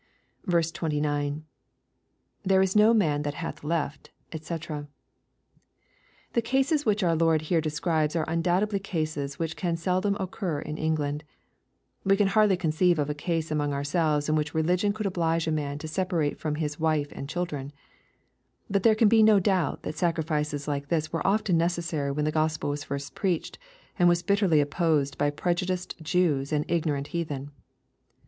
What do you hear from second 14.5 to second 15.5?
religion could oblige